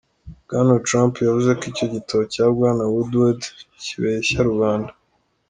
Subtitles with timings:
[0.45, 3.41] Bwana Trump yavuze ko icyo gitabo cya Bwana Woodward
[3.83, 4.91] "kibeshya rubanda.